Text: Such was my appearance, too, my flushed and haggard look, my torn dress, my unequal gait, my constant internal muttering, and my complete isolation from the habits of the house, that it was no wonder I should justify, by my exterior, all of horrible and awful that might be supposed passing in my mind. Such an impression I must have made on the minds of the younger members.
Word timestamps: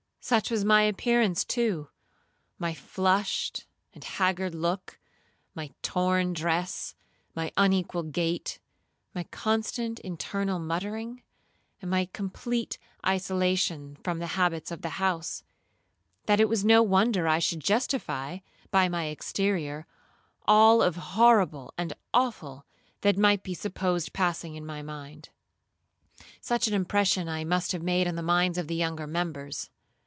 Such 0.23 0.51
was 0.51 0.63
my 0.63 0.83
appearance, 0.83 1.43
too, 1.43 1.89
my 2.59 2.75
flushed 2.75 3.65
and 3.91 4.03
haggard 4.03 4.53
look, 4.53 4.99
my 5.55 5.71
torn 5.81 6.33
dress, 6.33 6.93
my 7.33 7.51
unequal 7.57 8.03
gait, 8.03 8.59
my 9.15 9.23
constant 9.23 9.99
internal 10.01 10.59
muttering, 10.59 11.23
and 11.81 11.89
my 11.89 12.05
complete 12.13 12.77
isolation 13.03 13.95
from 14.03 14.19
the 14.19 14.27
habits 14.37 14.69
of 14.69 14.83
the 14.83 14.91
house, 15.01 15.43
that 16.27 16.39
it 16.39 16.47
was 16.47 16.63
no 16.63 16.83
wonder 16.83 17.27
I 17.27 17.39
should 17.39 17.59
justify, 17.59 18.37
by 18.69 18.87
my 18.87 19.05
exterior, 19.05 19.87
all 20.47 20.83
of 20.83 20.97
horrible 21.17 21.73
and 21.79 21.93
awful 22.13 22.67
that 23.01 23.17
might 23.17 23.41
be 23.41 23.55
supposed 23.55 24.13
passing 24.13 24.53
in 24.53 24.67
my 24.67 24.83
mind. 24.83 25.29
Such 26.39 26.67
an 26.67 26.75
impression 26.75 27.27
I 27.27 27.43
must 27.43 27.71
have 27.71 27.81
made 27.81 28.07
on 28.07 28.13
the 28.15 28.21
minds 28.21 28.59
of 28.59 28.67
the 28.67 28.75
younger 28.75 29.07
members. 29.07 29.71